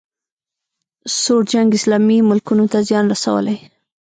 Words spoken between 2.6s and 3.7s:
ته زیان رسولی